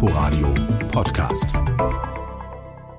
Inforadio 0.00 0.54
Podcast. 0.92 1.46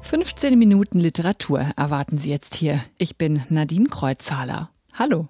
15 0.02 0.60
Minuten 0.60 1.00
Literatur 1.00 1.60
erwarten 1.78 2.18
Sie 2.18 2.30
jetzt 2.30 2.56
hier. 2.56 2.84
Ich 2.98 3.16
bin 3.16 3.46
Nadine 3.48 3.88
Kreuzhaler. 3.88 4.70
Hallo. 4.92 5.30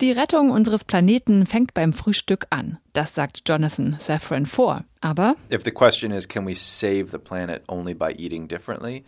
Die 0.00 0.12
Rettung 0.12 0.50
unseres 0.50 0.84
Planeten 0.84 1.44
fängt 1.44 1.74
beim 1.74 1.92
Frühstück 1.92 2.46
an. 2.48 2.78
Das 2.94 3.14
sagt 3.14 3.42
Jonathan 3.46 3.96
Safran 3.98 4.46
Foer. 4.46 4.86
Aber 5.02 5.36
If 5.52 5.62
the 5.62 5.72
question 5.72 6.10
is 6.10 6.26
can 6.26 6.46
we 6.46 6.54
save 6.54 7.08
the 7.10 7.18
planet 7.18 7.64
only 7.68 7.92
by 7.92 8.14
eating 8.16 8.48
differently? 8.48 9.04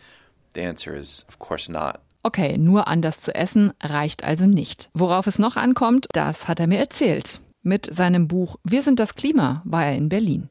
The 0.53 0.61
answer 0.61 0.93
is 0.95 1.25
of 1.29 1.39
course 1.39 1.71
not. 1.71 1.95
okay, 2.21 2.59
nur 2.59 2.87
anders 2.87 3.21
zu 3.21 3.33
essen 3.33 3.73
reicht 3.81 4.23
also 4.23 4.45
nicht. 4.45 4.91
Worauf 4.93 5.25
es 5.25 5.39
noch 5.39 5.55
ankommt, 5.55 6.05
das 6.13 6.47
hat 6.47 6.59
er 6.59 6.67
mir 6.67 6.77
erzählt. 6.77 7.41
Mit 7.63 7.91
seinem 7.91 8.27
Buch 8.27 8.57
Wir 8.63 8.83
sind 8.83 8.99
das 8.99 9.15
Klima 9.15 9.63
war 9.65 9.85
er 9.85 9.95
in 9.95 10.09
Berlin. 10.09 10.49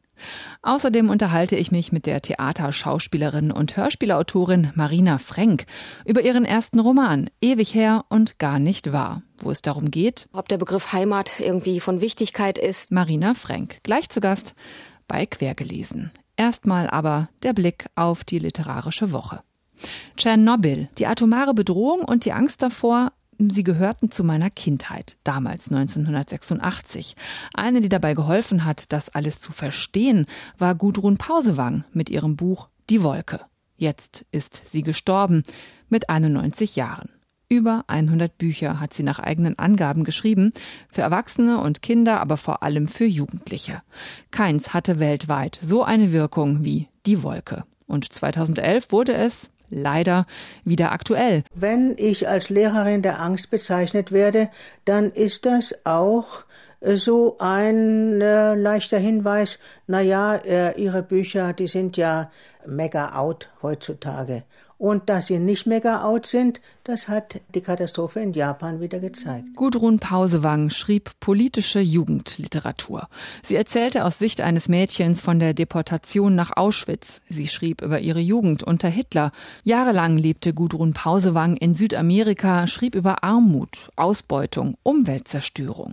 Außerdem 0.62 1.08
unterhalte 1.10 1.56
ich 1.56 1.72
mich 1.72 1.92
mit 1.92 2.06
der 2.06 2.22
Theaterschauspielerin 2.22 3.50
und 3.52 3.76
Hörspielautorin 3.76 4.70
Marina 4.74 5.18
Frenk 5.18 5.66
über 6.04 6.22
ihren 6.22 6.44
ersten 6.44 6.80
Roman 6.80 7.30
Ewig 7.40 7.74
her 7.74 8.04
und 8.08 8.38
gar 8.38 8.58
nicht 8.58 8.92
wahr, 8.92 9.22
wo 9.38 9.50
es 9.50 9.62
darum 9.62 9.90
geht, 9.90 10.28
ob 10.32 10.48
der 10.48 10.58
Begriff 10.58 10.92
Heimat 10.92 11.40
irgendwie 11.40 11.80
von 11.80 12.00
Wichtigkeit 12.00 12.58
ist. 12.58 12.92
Marina 12.92 13.34
Frenk, 13.34 13.78
gleich 13.82 14.08
zu 14.08 14.20
Gast 14.20 14.54
bei 15.08 15.26
Quergelesen. 15.26 16.12
Erstmal 16.36 16.88
aber 16.88 17.28
der 17.42 17.52
Blick 17.52 17.86
auf 17.96 18.24
die 18.24 18.38
literarische 18.38 19.12
Woche. 19.12 19.42
Tschernobyl, 20.16 20.88
die 20.98 21.06
atomare 21.06 21.54
Bedrohung 21.54 22.00
und 22.00 22.24
die 22.24 22.32
Angst 22.32 22.62
davor, 22.62 23.12
sie 23.48 23.64
gehörten 23.64 24.10
zu 24.10 24.24
meiner 24.24 24.50
Kindheit, 24.50 25.16
damals 25.24 25.70
1986. 25.70 27.16
Eine, 27.54 27.80
die 27.80 27.88
dabei 27.88 28.12
geholfen 28.14 28.66
hat, 28.66 28.92
das 28.92 29.08
alles 29.08 29.40
zu 29.40 29.52
verstehen, 29.52 30.26
war 30.58 30.74
Gudrun 30.74 31.16
Pausewang 31.16 31.84
mit 31.92 32.10
ihrem 32.10 32.36
Buch 32.36 32.68
Die 32.90 33.02
Wolke. 33.02 33.40
Jetzt 33.76 34.26
ist 34.30 34.68
sie 34.68 34.82
gestorben 34.82 35.42
mit 35.88 36.10
91 36.10 36.76
Jahren. 36.76 37.08
Über 37.48 37.84
100 37.88 38.38
Bücher 38.38 38.78
hat 38.78 38.94
sie 38.94 39.02
nach 39.02 39.18
eigenen 39.18 39.58
Angaben 39.58 40.04
geschrieben, 40.04 40.52
für 40.88 41.00
Erwachsene 41.00 41.60
und 41.60 41.82
Kinder, 41.82 42.20
aber 42.20 42.36
vor 42.36 42.62
allem 42.62 42.86
für 42.86 43.06
Jugendliche. 43.06 43.82
Keins 44.30 44.74
hatte 44.74 44.98
weltweit 44.98 45.58
so 45.60 45.82
eine 45.82 46.12
Wirkung 46.12 46.64
wie 46.64 46.88
Die 47.06 47.22
Wolke. 47.22 47.64
Und 47.86 48.12
2011 48.12 48.92
wurde 48.92 49.14
es 49.14 49.50
leider 49.70 50.26
wieder 50.64 50.92
aktuell. 50.92 51.44
Wenn 51.54 51.94
ich 51.96 52.28
als 52.28 52.50
Lehrerin 52.50 53.02
der 53.02 53.20
Angst 53.20 53.50
bezeichnet 53.50 54.12
werde, 54.12 54.50
dann 54.84 55.10
ist 55.10 55.46
das 55.46 55.74
auch 55.84 56.44
äh, 56.80 56.96
so 56.96 57.36
ein 57.38 58.20
äh, 58.20 58.54
leichter 58.54 58.98
Hinweis, 58.98 59.58
na 59.86 60.00
ja, 60.00 60.34
äh, 60.36 60.80
Ihre 60.80 61.02
Bücher, 61.02 61.52
die 61.52 61.68
sind 61.68 61.96
ja 61.96 62.30
mega 62.66 63.16
out 63.16 63.48
heutzutage. 63.62 64.44
Und 64.80 65.10
dass 65.10 65.26
sie 65.26 65.38
nicht 65.38 65.66
mega 65.66 66.04
out 66.04 66.24
sind, 66.24 66.62
das 66.84 67.06
hat 67.06 67.42
die 67.54 67.60
Katastrophe 67.60 68.20
in 68.20 68.32
Japan 68.32 68.80
wieder 68.80 68.98
gezeigt. 68.98 69.54
Gudrun 69.54 69.98
Pausewang 69.98 70.70
schrieb 70.70 71.10
politische 71.20 71.80
Jugendliteratur. 71.80 73.10
Sie 73.42 73.56
erzählte 73.56 74.06
aus 74.06 74.18
Sicht 74.18 74.40
eines 74.40 74.70
Mädchens 74.70 75.20
von 75.20 75.38
der 75.38 75.52
Deportation 75.52 76.34
nach 76.34 76.56
Auschwitz. 76.56 77.20
Sie 77.28 77.48
schrieb 77.48 77.82
über 77.82 78.00
ihre 78.00 78.20
Jugend 78.20 78.62
unter 78.62 78.88
Hitler. 78.88 79.32
Jahrelang 79.64 80.16
lebte 80.16 80.54
Gudrun 80.54 80.94
Pausewang 80.94 81.58
in 81.58 81.74
Südamerika, 81.74 82.66
schrieb 82.66 82.94
über 82.94 83.22
Armut, 83.22 83.90
Ausbeutung, 83.96 84.78
Umweltzerstörung. 84.82 85.92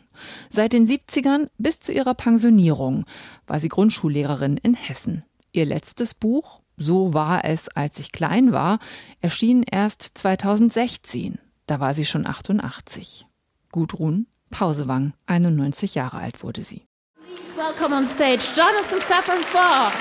Seit 0.50 0.72
den 0.72 0.88
70ern 0.88 1.50
bis 1.58 1.82
zu 1.82 1.92
ihrer 1.92 2.14
Pensionierung 2.14 3.04
war 3.48 3.60
sie 3.60 3.68
Grundschullehrerin 3.68 4.56
in 4.56 4.76
Hessen. 4.76 5.26
Ihr 5.52 5.66
letztes 5.66 6.14
Buch 6.14 6.62
so 6.78 7.14
war 7.14 7.44
es, 7.44 7.68
als 7.70 8.00
ich 8.00 8.12
klein 8.12 8.52
war, 8.52 8.80
erschien 9.20 9.64
erst 9.64 10.18
2016. 10.18 11.40
Da 11.66 11.80
war 11.80 11.94
sie 11.94 12.06
schon 12.06 12.26
88. 12.28 13.26
Gudrun 13.72 14.28
Pausewang, 14.50 15.14
91 15.26 15.96
Jahre 15.96 16.20
alt 16.20 16.44
wurde 16.44 16.64
sie. 16.64 16.86
Please 17.16 17.58
welcome 17.58 17.96
on 17.96 18.08
stage 18.08 18.54
Jonathan 18.56 19.00
Safran 19.08 19.44
Foer. 19.44 19.92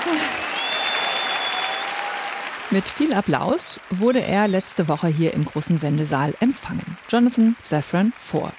Mit 2.69 2.89
viel 2.89 3.13
Applaus 3.13 3.79
wurde 3.89 4.21
er 4.21 4.47
letzte 4.47 4.87
Woche 4.89 5.07
hier 5.07 5.33
im 5.33 5.45
großen 5.45 5.77
Sendesaal 5.77 6.33
empfangen. 6.41 6.97
Jonathan 7.09 7.55
Safran 7.63 8.13
Foer. 8.17 8.51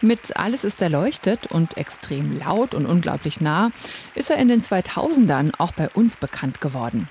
Mit 0.00 0.36
Alles 0.36 0.64
ist 0.64 0.80
erleuchtet 0.80 1.46
und 1.46 1.76
extrem 1.76 2.38
laut 2.38 2.74
und 2.74 2.86
unglaublich 2.86 3.40
nah 3.40 3.70
ist 4.14 4.30
er 4.30 4.38
in 4.38 4.48
den 4.48 4.62
2000ern 4.62 5.52
auch 5.58 5.72
bei 5.72 5.88
uns 5.90 6.16
bekannt 6.16 6.60
geworden. 6.60 7.08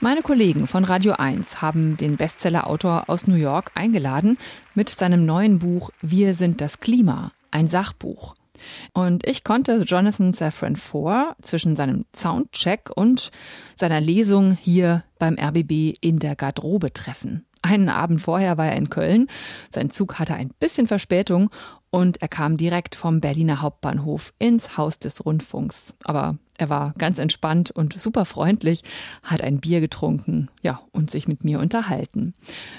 Meine 0.00 0.20
Kollegen 0.20 0.66
von 0.66 0.84
Radio 0.84 1.14
1 1.14 1.62
haben 1.62 1.96
den 1.96 2.18
Bestsellerautor 2.18 3.04
aus 3.08 3.26
New 3.26 3.34
York 3.34 3.70
eingeladen 3.74 4.36
mit 4.74 4.90
seinem 4.90 5.24
neuen 5.24 5.58
Buch 5.58 5.88
Wir 6.02 6.34
sind 6.34 6.60
das 6.60 6.80
Klima, 6.80 7.32
ein 7.50 7.66
Sachbuch. 7.66 8.34
Und 8.92 9.26
ich 9.26 9.42
konnte 9.42 9.84
Jonathan 9.86 10.34
Safran 10.34 10.76
Foer 10.76 11.34
zwischen 11.40 11.76
seinem 11.76 12.04
Soundcheck 12.14 12.90
und 12.94 13.30
seiner 13.74 14.02
Lesung 14.02 14.52
hier 14.60 15.02
beim 15.18 15.38
RBB 15.38 15.96
in 16.02 16.18
der 16.18 16.36
Garderobe 16.36 16.92
treffen. 16.92 17.46
Einen 17.62 17.88
Abend 17.88 18.20
vorher 18.20 18.58
war 18.58 18.66
er 18.66 18.76
in 18.76 18.90
Köln. 18.90 19.28
Sein 19.70 19.88
Zug 19.88 20.18
hatte 20.18 20.34
ein 20.34 20.50
bisschen 20.60 20.88
Verspätung 20.88 21.48
und 21.88 22.20
er 22.20 22.28
kam 22.28 22.58
direkt 22.58 22.96
vom 22.96 23.22
Berliner 23.22 23.62
Hauptbahnhof 23.62 24.34
ins 24.38 24.76
Haus 24.76 24.98
des 24.98 25.24
Rundfunks. 25.24 25.94
Aber 26.04 26.36
er 26.58 26.68
war 26.68 26.94
ganz 26.98 27.18
entspannt 27.18 27.70
und 27.70 27.98
super 27.98 28.24
freundlich, 28.24 28.82
hat 29.22 29.42
ein 29.42 29.60
Bier 29.60 29.80
getrunken, 29.80 30.50
ja, 30.62 30.80
und 30.92 31.10
sich 31.10 31.28
mit 31.28 31.44
mir 31.44 31.60
unterhalten. 31.60 32.34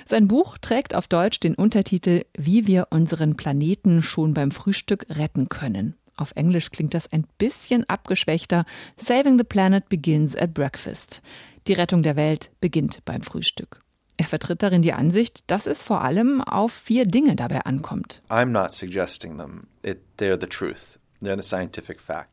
Sein 0.05 0.27
Buch 0.27 0.57
trägt 0.57 0.95
auf 0.95 1.07
Deutsch 1.07 1.39
den 1.39 1.55
Untertitel 1.55 2.23
Wie 2.37 2.67
wir 2.67 2.87
unseren 2.89 3.35
Planeten 3.35 4.01
schon 4.01 4.33
beim 4.33 4.51
Frühstück 4.51 5.05
retten 5.09 5.49
können. 5.49 5.95
Auf 6.15 6.31
Englisch 6.35 6.71
klingt 6.71 6.95
das 6.95 7.11
ein 7.11 7.27
bisschen 7.37 7.87
abgeschwächter. 7.87 8.65
Saving 8.97 9.37
the 9.37 9.43
Planet 9.43 9.87
begins 9.87 10.35
at 10.35 10.53
breakfast. 10.53 11.21
Die 11.67 11.73
Rettung 11.73 12.01
der 12.01 12.15
Welt 12.15 12.49
beginnt 12.59 13.05
beim 13.05 13.21
Frühstück. 13.21 13.81
Er 14.17 14.25
vertritt 14.25 14.63
darin 14.63 14.81
die 14.81 14.93
Ansicht, 14.93 15.43
dass 15.45 15.67
es 15.67 15.83
vor 15.83 16.01
allem 16.01 16.41
auf 16.41 16.73
vier 16.73 17.05
Dinge 17.05 17.35
dabei 17.35 17.61
ankommt. 17.61 18.23
I'm 18.29 18.45
not 18.47 18.73
suggesting 18.73 19.37
them. 19.37 19.67
It, 19.83 19.99
they're 20.17 20.39
the 20.39 20.47
truth. 20.47 20.99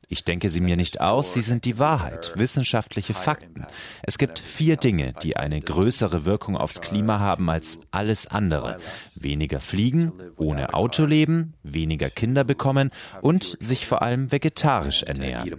Ich 0.08 0.24
denke 0.24 0.50
sie 0.50 0.60
mir 0.60 0.76
nicht 0.76 1.00
aus, 1.00 1.32
sie 1.32 1.40
sind 1.40 1.64
die 1.64 1.78
Wahrheit, 1.78 2.32
wissenschaftliche 2.36 3.14
Fakten. 3.14 3.66
Es 4.02 4.18
gibt 4.18 4.38
vier 4.38 4.76
Dinge, 4.76 5.14
die 5.22 5.36
eine 5.36 5.60
größere 5.60 6.24
Wirkung 6.24 6.56
aufs 6.56 6.80
Klima 6.80 7.18
haben 7.18 7.48
als 7.48 7.80
alles 7.90 8.26
andere. 8.26 8.78
Weniger 9.14 9.60
fliegen, 9.60 10.12
ohne 10.36 10.74
Auto 10.74 11.06
leben, 11.06 11.54
weniger 11.62 12.10
Kinder 12.10 12.44
bekommen 12.44 12.90
und 13.22 13.56
sich 13.60 13.86
vor 13.86 14.02
allem 14.02 14.30
vegetarisch 14.32 15.02
ernähren. 15.02 15.58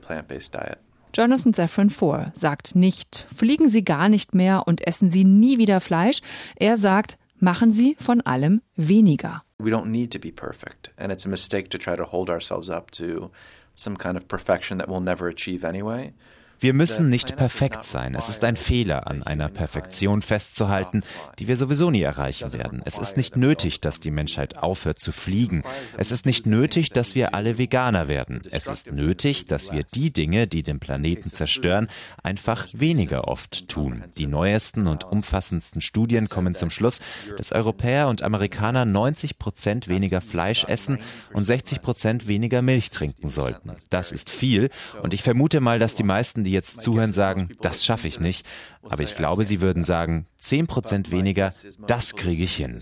Jonathan 1.16 1.53
Safran 1.53 1.90
Foer 1.90 2.31
sagt 2.34 2.75
nicht, 2.75 3.25
fliegen 3.34 3.69
Sie 3.69 3.85
gar 3.85 4.09
nicht 4.09 4.35
mehr 4.35 4.68
und 4.68 4.85
essen 4.85 5.09
Sie 5.09 5.24
nie 5.24 5.58
wieder 5.58 5.80
Fleisch. 5.80 6.19
Er 6.58 6.75
sagt, 6.75 7.18
machen 7.40 7.72
Sie 7.72 7.96
von 8.00 8.19
allem 8.22 8.62
weniger. 8.75 9.44
We 9.59 9.69
don't 9.69 9.91
need 9.91 10.11
to 10.11 10.19
be 10.19 10.31
perfect, 10.31 10.89
and 10.97 11.11
it's 11.11 11.25
a 11.25 11.29
mistake 11.29 11.69
to 11.69 11.77
try 11.77 11.95
to 11.95 12.03
hold 12.03 12.29
ourselves 12.29 12.69
up 12.69 12.91
to 12.91 13.31
some 13.73 13.95
kind 13.95 14.17
of 14.17 14.27
perfection 14.27 14.77
that 14.77 14.89
we'll 14.89 14.99
never 14.99 15.27
achieve 15.27 15.63
anyway. 15.63 16.13
Wir 16.59 16.73
müssen 16.73 17.09
nicht 17.09 17.35
perfekt 17.35 17.83
sein. 17.83 18.16
Es 18.16 18.29
ist 18.29 18.43
ein 18.43 18.55
Fehler, 18.55 19.07
an 19.07 19.23
einer 19.23 19.49
Perfektion 19.49 20.21
festzuhalten, 20.21 21.03
die 21.39 21.47
wir 21.47 21.57
sowieso 21.57 21.91
nie 21.91 22.01
erreichen 22.01 22.51
werden. 22.53 22.81
Es 22.85 22.97
ist 22.97 23.17
nicht 23.17 23.35
nötig, 23.35 23.81
dass 23.81 23.99
die 23.99 24.11
Menschheit 24.11 24.57
aufhört 24.57 24.99
zu 24.99 25.11
fliegen. 25.11 25.63
Es 25.97 26.11
ist 26.11 26.25
nicht 26.25 26.45
nötig, 26.45 26.89
dass 26.89 27.13
wir 27.16 27.35
alle 27.35 27.57
Veganer 27.57 28.07
werden. 28.07 28.41
Es 28.51 28.67
ist 28.67 28.91
nötig, 28.91 29.47
dass 29.47 29.71
wir 29.71 29.83
die 29.83 30.11
Dinge, 30.11 30.47
die 30.47 30.63
den 30.63 30.79
Planeten 30.79 31.31
zerstören, 31.31 31.89
einfach 32.23 32.67
weniger 32.72 33.28
oft 33.28 33.67
tun. 33.67 34.03
Die 34.17 34.28
neuesten 34.28 34.87
und 34.87 35.03
umfassendsten 35.03 35.81
Studien 35.81 36.29
kommen 36.29 36.55
zum 36.55 36.69
Schluss, 36.69 36.99
dass 37.37 37.51
Europäer 37.51 38.08
und 38.08 38.22
Amerikaner 38.22 38.85
90 38.85 39.37
Prozent 39.40 39.87
weniger 39.87 40.22
Fleisch 40.22 40.63
essen 40.63 40.99
und 41.34 41.43
60 41.43 41.81
Prozent 41.81 42.28
weniger 42.28 42.61
Milch 42.61 42.91
trinken 42.91 43.28
sollten. 43.28 43.72
Das 43.90 44.11
ist 44.11 44.29
viel 44.29 44.69
und 45.03 45.13
ich 45.13 45.22
vermute 45.22 45.59
mal, 45.59 45.79
dass 45.79 45.96
die 45.96 46.03
meisten, 46.03 46.45
die 46.46 46.52
jetzt 46.52 46.82
zuhören, 46.82 47.14
sagen, 47.14 47.50
das 47.62 47.84
schaffe 47.84 48.08
ich 48.08 48.20
nicht. 48.20 48.46
Aber 48.84 49.03
ich 49.03 49.16
glaube, 49.16 49.46
sie 49.46 49.62
würden 49.62 49.84
sagen, 49.84 50.28
10 50.38 50.68
Prozent 50.68 51.12
weniger, 51.12 51.52
das 51.88 52.16
kriege 52.16 52.44
ich 52.44 52.56
hin. 52.56 52.80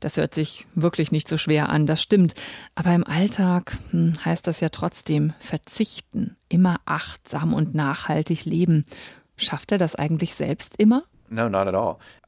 Das 0.00 0.16
hört 0.16 0.34
sich 0.34 0.66
wirklich 0.74 1.12
nicht 1.12 1.28
so 1.28 1.36
schwer 1.36 1.68
an, 1.68 1.86
das 1.86 2.02
stimmt. 2.02 2.34
Aber 2.74 2.92
im 2.92 3.06
Alltag 3.06 3.78
hm, 3.90 4.14
heißt 4.24 4.46
das 4.46 4.58
ja 4.58 4.68
trotzdem 4.68 5.32
verzichten, 5.38 6.36
immer 6.48 6.80
achtsam 6.86 7.54
und 7.54 7.74
nachhaltig 7.74 8.44
leben. 8.44 8.84
Schafft 9.36 9.70
er 9.70 9.78
das 9.78 9.94
eigentlich 9.94 10.34
selbst 10.34 10.76
immer? 10.76 11.04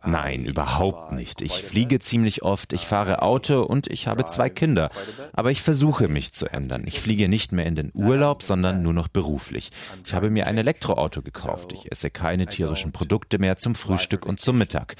Nein, 0.04 0.42
überhaupt 0.42 1.12
nicht. 1.12 1.40
Ich 1.40 1.62
fliege 1.62 1.98
ziemlich 1.98 2.42
oft, 2.42 2.72
ich 2.72 2.86
fahre 2.86 3.22
Auto 3.22 3.62
und 3.62 3.86
ich 3.86 4.06
habe 4.06 4.26
zwei 4.26 4.50
Kinder. 4.50 4.90
Aber 5.32 5.50
ich 5.50 5.62
versuche 5.62 6.08
mich 6.08 6.32
zu 6.32 6.46
ändern. 6.46 6.84
Ich 6.86 7.00
fliege 7.00 7.28
nicht 7.28 7.52
mehr 7.52 7.66
in 7.66 7.74
den 7.74 7.90
Urlaub, 7.94 8.42
sondern 8.42 8.82
nur 8.82 8.92
noch 8.92 9.08
beruflich. 9.08 9.70
Ich 10.04 10.14
habe 10.14 10.30
mir 10.30 10.46
ein 10.46 10.58
Elektroauto 10.58 11.22
gekauft. 11.22 11.72
Ich 11.72 11.90
esse 11.90 12.10
keine 12.10 12.46
tierischen 12.46 12.92
Produkte 12.92 13.38
mehr 13.38 13.56
zum 13.56 13.74
Frühstück 13.74 14.26
und 14.26 14.40
zum 14.40 14.58
Mittag. 14.58 14.96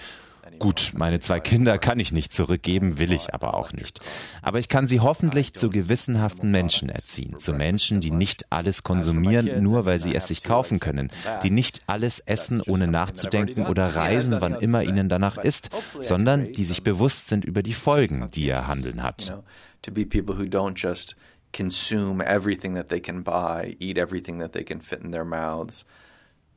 Gut, 0.58 0.92
meine 0.94 1.20
zwei 1.20 1.40
Kinder 1.40 1.78
kann 1.78 1.98
ich 1.98 2.12
nicht 2.12 2.32
zurückgeben, 2.32 2.98
will 2.98 3.12
ich 3.12 3.34
aber 3.34 3.54
auch 3.54 3.72
nicht. 3.72 4.00
Aber 4.42 4.58
ich 4.58 4.68
kann 4.68 4.86
sie 4.86 5.00
hoffentlich 5.00 5.54
zu 5.54 5.70
gewissenhaften 5.70 6.50
Menschen 6.50 6.88
erziehen, 6.88 7.38
zu 7.38 7.52
Menschen, 7.52 8.00
die 8.00 8.10
nicht 8.10 8.46
alles 8.50 8.82
konsumieren, 8.82 9.62
nur 9.62 9.84
weil 9.84 10.00
sie 10.00 10.14
es 10.14 10.28
sich 10.28 10.42
kaufen 10.42 10.80
können, 10.80 11.10
die 11.42 11.50
nicht 11.50 11.82
alles 11.86 12.20
essen, 12.20 12.60
ohne 12.60 12.86
nachzudenken 12.86 13.66
oder 13.66 13.96
reisen, 13.96 14.40
wann 14.40 14.54
immer 14.54 14.82
ihnen 14.82 15.08
danach 15.08 15.38
ist, 15.38 15.70
sondern 16.00 16.52
die 16.52 16.64
sich 16.64 16.82
bewusst 16.82 17.28
sind 17.28 17.44
über 17.44 17.62
die 17.62 17.74
Folgen, 17.74 18.30
die 18.32 18.46
ihr 18.46 18.66
Handeln 18.66 19.02
hat. 19.02 19.42
consume 21.54 22.20
everything 22.20 22.74
that 22.74 22.88
they 22.88 23.00
can 23.00 23.22
buy, 23.22 23.76
eat 23.78 23.96
everything 23.96 24.38
that 24.38 24.52
they 24.52 24.64
can 24.64 24.80
fit 24.80 25.00
in 25.00 25.12
their 25.12 25.24
mouths, 25.24 25.84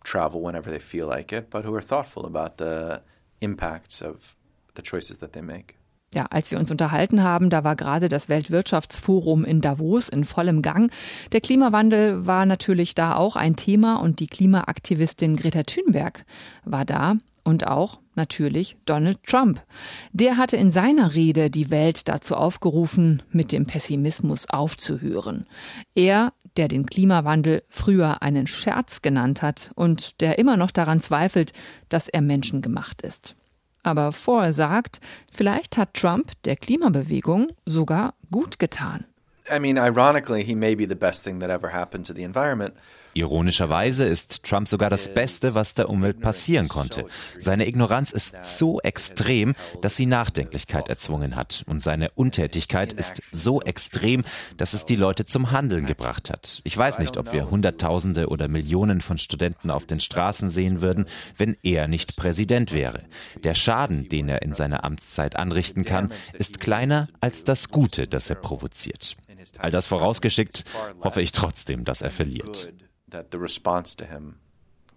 travel 0.03 0.41
whenever 0.41 0.69
they 0.71 0.79
feel 0.79 1.05
like 1.05 1.31
it, 1.31 1.50
but 1.50 1.63
who 1.63 1.73
are 1.75 1.81
thoughtful 1.81 2.25
about 2.25 2.57
the 2.57 3.01
impacts 3.39 4.01
of 4.01 4.36
the 4.75 4.81
choices 4.81 5.18
that 5.19 5.34
they 5.34 5.42
make. 5.42 5.75
Ja, 6.13 6.25
als 6.30 6.51
wir 6.51 6.57
uns 6.57 6.72
unterhalten 6.72 7.22
haben, 7.22 7.50
da 7.50 7.66
war 7.66 7.75
gerade 7.75 8.07
das 8.07 8.30
Weltwirtschaftsforum 8.30 9.44
in 9.44 9.60
Davos 9.60 10.07
in 10.07 10.24
vollem 10.24 10.62
Gang. 10.62 10.89
Der 11.34 11.42
Klimawandel 11.42 12.25
war 12.25 12.45
natürlich 12.45 12.95
da 12.95 13.16
auch 13.16 13.36
ein 13.36 13.57
Thema 13.57 13.98
und 13.98 14.22
die 14.22 14.28
Klimaaktivistin 14.28 15.36
Greta 15.36 15.63
Thunberg 15.63 16.25
war 16.63 16.86
da 16.86 17.18
und 17.47 17.65
auch 17.65 17.99
natürlich 18.15 18.75
Donald 18.83 19.23
Trump. 19.23 19.63
Der 20.11 20.35
hatte 20.35 20.57
in 20.57 20.69
seiner 20.69 21.15
Rede 21.15 21.49
die 21.49 21.71
Welt 21.71 22.09
dazu 22.09 22.35
aufgerufen, 22.35 23.23
mit 23.31 23.53
dem 23.53 23.65
Pessimismus 23.65 24.49
aufzuhören. 24.49 25.47
Er, 25.95 26.33
der 26.57 26.67
den 26.67 26.85
Klimawandel 26.85 27.63
früher 27.69 28.21
einen 28.21 28.47
Scherz 28.47 29.01
genannt 29.01 29.41
hat 29.41 29.71
und 29.75 30.19
der 30.19 30.39
immer 30.39 30.57
noch 30.57 30.71
daran 30.71 30.99
zweifelt, 30.99 31.53
dass 31.88 32.09
er 32.09 32.21
menschengemacht 32.21 33.01
ist. 33.01 33.35
Aber 33.81 34.11
vorher 34.11 34.51
sagt, 34.51 35.00
vielleicht 35.31 35.77
hat 35.77 35.93
Trump 35.93 36.33
der 36.43 36.57
Klimabewegung 36.57 37.53
sogar 37.65 38.15
gut 38.29 38.59
getan. 38.59 39.05
I 39.50 39.61
mean, 39.61 39.77
ironically, 39.77 40.43
he 40.43 40.53
may 40.53 40.75
be 40.75 40.85
the 40.85 40.95
best 40.95 41.23
thing 41.23 41.39
that 41.39 41.50
ever 41.50 41.71
happened 41.71 42.05
to 42.07 42.13
the 42.13 42.23
environment. 42.23 42.73
Ironischerweise 43.17 44.05
ist 44.05 44.43
Trump 44.43 44.67
sogar 44.67 44.91
das 44.91 45.11
Beste, 45.13 45.55
was 45.55 45.73
der 45.73 45.89
Umwelt 45.89 46.21
passieren 46.21 46.67
konnte. 46.67 47.05
Seine 47.39 47.67
Ignoranz 47.67 48.11
ist 48.11 48.35
so 48.43 48.79
extrem, 48.81 49.55
dass 49.81 49.95
sie 49.95 50.05
Nachdenklichkeit 50.05 50.87
erzwungen 50.87 51.35
hat. 51.35 51.63
Und 51.65 51.81
seine 51.81 52.11
Untätigkeit 52.11 52.93
ist 52.93 53.23
so 53.31 53.59
extrem, 53.61 54.23
dass 54.57 54.73
es 54.73 54.85
die 54.85 54.95
Leute 54.95 55.25
zum 55.25 55.49
Handeln 55.49 55.87
gebracht 55.87 56.29
hat. 56.29 56.61
Ich 56.63 56.77
weiß 56.77 56.99
nicht, 56.99 57.17
ob 57.17 57.33
wir 57.33 57.49
Hunderttausende 57.49 58.27
oder 58.27 58.47
Millionen 58.47 59.01
von 59.01 59.17
Studenten 59.17 59.71
auf 59.71 59.85
den 59.85 59.99
Straßen 59.99 60.51
sehen 60.51 60.81
würden, 60.81 61.05
wenn 61.35 61.57
er 61.63 61.87
nicht 61.87 62.17
Präsident 62.17 62.71
wäre. 62.71 63.03
Der 63.43 63.55
Schaden, 63.55 64.09
den 64.09 64.29
er 64.29 64.43
in 64.43 64.53
seiner 64.53 64.83
Amtszeit 64.83 65.37
anrichten 65.37 65.85
kann, 65.85 66.11
ist 66.33 66.59
kleiner 66.59 67.07
als 67.19 67.43
das 67.43 67.69
Gute, 67.69 68.07
das 68.07 68.29
er 68.29 68.35
provoziert. 68.35 69.17
All 69.57 69.71
das 69.71 69.87
vorausgeschickt, 69.87 70.65
hoffe 71.01 71.21
ich 71.21 71.31
trotzdem, 71.31 71.83
dass 71.83 72.01
er 72.01 72.11
verliert. 72.11 72.71
That 73.09 73.31
the 73.31 73.39
response 73.39 73.95
to 73.95 74.06
him 74.06 74.39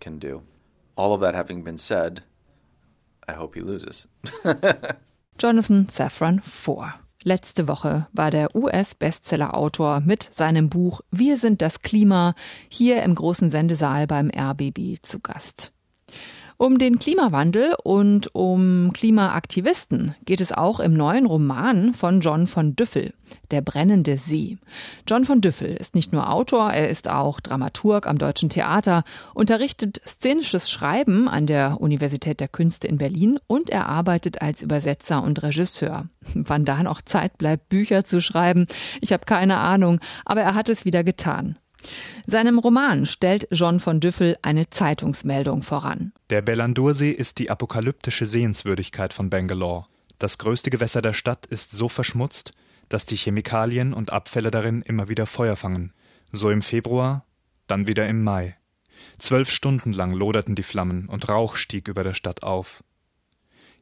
can 0.01 0.19
do. 0.19 0.43
All 0.97 1.13
of 1.13 1.21
that 1.21 1.35
having 1.35 1.63
been 1.63 1.79
said, 1.79 2.23
I 3.29 3.33
hope 3.33 3.55
he 3.55 3.61
loses. 3.61 4.09
Jonathan 5.39 5.87
Safran 5.87 6.43
Foer. 6.43 6.95
Letzte 7.23 7.69
Woche 7.69 8.07
war 8.13 8.31
der 8.31 8.55
US-Bestseller-Autor 8.57 10.01
mit 10.01 10.29
seinem 10.33 10.71
Buch 10.71 11.03
Wir 11.11 11.37
sind 11.37 11.61
das 11.61 11.83
Klima 11.83 12.35
hier 12.69 13.03
im 13.03 13.15
großen 13.15 13.51
Sendesaal 13.51 14.07
beim 14.07 14.31
RBB 14.31 15.03
zu 15.03 15.21
Gast. 15.21 15.73
Um 16.61 16.77
den 16.77 16.99
Klimawandel 16.99 17.75
und 17.85 18.35
um 18.35 18.91
Klimaaktivisten 18.93 20.15
geht 20.27 20.43
es 20.43 20.53
auch 20.53 20.79
im 20.79 20.93
neuen 20.93 21.25
Roman 21.25 21.95
von 21.95 22.21
John 22.21 22.47
von 22.47 22.77
Düffel, 22.77 23.15
Der 23.51 23.63
brennende 23.63 24.19
See. 24.19 24.59
John 25.09 25.25
von 25.25 25.41
Düffel 25.41 25.71
ist 25.71 25.95
nicht 25.95 26.13
nur 26.13 26.31
Autor, 26.31 26.71
er 26.71 26.91
ist 26.91 27.09
auch 27.09 27.41
Dramaturg 27.41 28.07
am 28.07 28.19
Deutschen 28.19 28.51
Theater, 28.51 29.05
unterrichtet 29.33 30.03
szenisches 30.07 30.71
Schreiben 30.71 31.29
an 31.31 31.47
der 31.47 31.81
Universität 31.81 32.41
der 32.41 32.49
Künste 32.49 32.89
in 32.89 32.99
Berlin 32.99 33.39
und 33.47 33.71
er 33.71 33.89
arbeitet 33.89 34.43
als 34.43 34.61
Übersetzer 34.61 35.23
und 35.23 35.43
Regisseur. 35.43 36.11
Wann 36.35 36.67
da 36.67 36.83
noch 36.83 37.01
Zeit 37.01 37.39
bleibt, 37.39 37.71
Bücher 37.71 38.05
zu 38.05 38.21
schreiben, 38.21 38.67
ich 39.01 39.15
habe 39.15 39.25
keine 39.25 39.57
Ahnung, 39.57 39.99
aber 40.27 40.43
er 40.43 40.55
hat 40.55 40.69
es 40.69 40.85
wieder 40.85 41.05
getan. 41.05 41.57
Seinem 42.27 42.59
Roman 42.59 43.07
stellt 43.07 43.49
John 43.51 43.81
von 43.81 44.01
Düffel 44.01 44.37
eine 44.43 44.71
Zeitungsmeldung 44.71 45.63
voran. 45.63 46.13
Der 46.31 46.43
Bellandursee 46.43 47.11
ist 47.11 47.39
die 47.39 47.51
apokalyptische 47.51 48.27
Sehenswürdigkeit 48.27 49.13
von 49.13 49.31
Bangalore. 49.31 49.87
Das 50.19 50.39
größte 50.39 50.71
Gewässer 50.71 51.03
der 51.03 51.15
Stadt 51.15 51.47
ist 51.47 51.73
so 51.73 51.89
verschmutzt, 51.89 52.53
dass 52.89 53.07
die 53.07 53.17
Chemikalien 53.17 53.95
und 53.95 54.13
Abfälle 54.13 54.51
darin 54.51 54.83
immer 54.83 55.09
wieder 55.09 55.27
Feuer 55.27 55.57
fangen. 55.57 55.93
So 56.33 56.51
im 56.51 56.61
Februar, 56.61 57.25
dann 57.67 57.87
wieder 57.87 58.07
im 58.07 58.23
Mai. 58.23 58.57
Zwölf 59.19 59.51
Stunden 59.51 59.93
lang 59.93 60.13
loderten 60.13 60.55
die 60.55 60.63
Flammen 60.63 61.09
und 61.09 61.29
Rauch 61.29 61.57
stieg 61.57 61.89
über 61.89 62.05
der 62.05 62.15
Stadt 62.15 62.43
auf. 62.43 62.85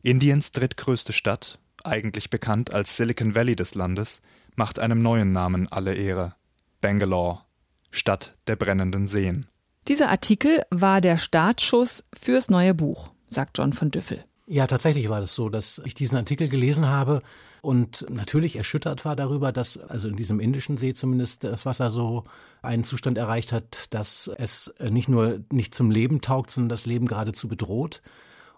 Indiens 0.02 0.52
drittgrößte 0.52 1.12
Stadt, 1.12 1.58
eigentlich 1.82 2.30
bekannt 2.30 2.72
als 2.72 2.96
Silicon 2.96 3.34
Valley 3.34 3.56
des 3.56 3.74
Landes, 3.74 4.20
macht 4.54 4.78
einem 4.78 5.02
neuen 5.02 5.32
Namen 5.32 5.66
alle 5.70 5.94
Ehre. 5.94 6.34
Bangalore. 6.80 7.47
Stadt 7.90 8.36
der 8.46 8.56
brennenden 8.56 9.06
Seen. 9.06 9.46
Dieser 9.88 10.10
Artikel 10.10 10.62
war 10.70 11.00
der 11.00 11.18
Startschuss 11.18 12.04
fürs 12.14 12.50
neue 12.50 12.74
Buch, 12.74 13.10
sagt 13.30 13.56
John 13.56 13.72
von 13.72 13.90
Düffel. 13.90 14.24
Ja, 14.46 14.66
tatsächlich 14.66 15.08
war 15.08 15.20
es 15.20 15.28
das 15.30 15.34
so, 15.34 15.48
dass 15.48 15.80
ich 15.84 15.94
diesen 15.94 16.16
Artikel 16.16 16.48
gelesen 16.48 16.86
habe 16.86 17.22
und 17.60 18.06
natürlich 18.08 18.56
erschüttert 18.56 19.04
war 19.04 19.16
darüber, 19.16 19.52
dass 19.52 19.76
also 19.76 20.08
in 20.08 20.16
diesem 20.16 20.40
indischen 20.40 20.76
See 20.76 20.94
zumindest 20.94 21.44
das 21.44 21.66
Wasser 21.66 21.90
so 21.90 22.24
einen 22.62 22.84
Zustand 22.84 23.18
erreicht 23.18 23.52
hat, 23.52 23.86
dass 23.90 24.30
es 24.36 24.72
nicht 24.80 25.08
nur 25.08 25.40
nicht 25.52 25.74
zum 25.74 25.90
Leben 25.90 26.20
taugt, 26.20 26.50
sondern 26.50 26.70
das 26.70 26.86
Leben 26.86 27.06
geradezu 27.06 27.48
bedroht. 27.48 28.00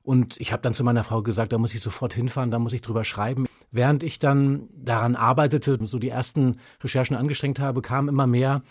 Und 0.02 0.40
ich 0.40 0.52
habe 0.52 0.62
dann 0.62 0.72
zu 0.72 0.84
meiner 0.84 1.04
Frau 1.04 1.22
gesagt, 1.22 1.52
da 1.52 1.58
muss 1.58 1.74
ich 1.74 1.80
sofort 1.80 2.14
hinfahren, 2.14 2.50
da 2.50 2.58
muss 2.58 2.72
ich 2.72 2.82
drüber 2.82 3.04
schreiben. 3.04 3.46
Während 3.70 4.02
ich 4.02 4.18
dann 4.18 4.68
daran 4.74 5.14
arbeitete, 5.14 5.78
so 5.86 5.98
die 5.98 6.08
ersten 6.08 6.56
Recherchen 6.82 7.16
angestrengt 7.16 7.60
habe, 7.60 7.82
kam 7.82 8.08
immer 8.08 8.26
mehr 8.26 8.62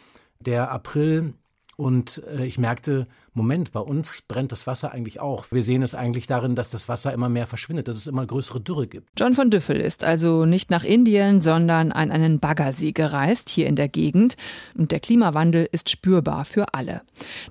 der 0.45 0.71
April 0.71 1.33
und 1.79 2.21
äh, 2.37 2.45
ich 2.45 2.57
merkte, 2.57 3.07
Moment, 3.33 3.71
bei 3.71 3.79
uns 3.79 4.21
brennt 4.27 4.51
das 4.51 4.67
Wasser 4.67 4.91
eigentlich 4.91 5.21
auch. 5.21 5.45
Wir 5.49 5.63
sehen 5.63 5.81
es 5.81 5.95
eigentlich 5.95 6.27
darin, 6.27 6.55
dass 6.55 6.71
das 6.71 6.89
Wasser 6.89 7.13
immer 7.13 7.29
mehr 7.29 7.47
verschwindet, 7.47 7.87
dass 7.87 7.95
es 7.95 8.07
immer 8.07 8.25
größere 8.25 8.59
Dürre 8.59 8.85
gibt. 8.85 9.07
John 9.17 9.33
von 9.33 9.49
Düffel 9.49 9.77
ist 9.79 10.03
also 10.03 10.45
nicht 10.45 10.71
nach 10.71 10.83
Indien, 10.83 11.41
sondern 11.41 11.93
an 11.93 12.11
einen 12.11 12.39
Baggersee 12.41 12.91
gereist, 12.91 13.47
hier 13.47 13.67
in 13.67 13.77
der 13.77 13.87
Gegend. 13.87 14.35
Und 14.77 14.91
der 14.91 14.99
Klimawandel 14.99 15.69
ist 15.71 15.89
spürbar 15.89 16.43
für 16.43 16.73
alle. 16.73 17.01